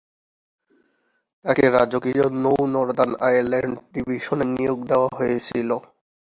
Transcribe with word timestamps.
তাকে 1.45 1.63
রাজকীয় 1.69 2.25
নৌ 2.43 2.57
নর্দান 2.73 3.11
আয়ারল্যান্ড 3.27 3.75
ডিভিশনে 3.93 4.45
নিয়োগ 4.55 4.79
দেওয়া 4.89 5.09
হয়েছিল। 5.17 5.69